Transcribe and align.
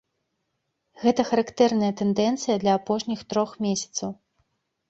Гэта 1.03 1.21
характэрная 1.31 1.91
тэндэнцыя 2.01 2.57
для 2.65 2.73
апошніх 2.81 3.19
трох 3.35 3.49
месяцаў. 3.67 4.09